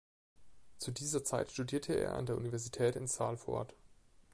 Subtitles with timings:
[0.79, 3.75] Zu dieser Zeit studierte er an der Universität in Salford.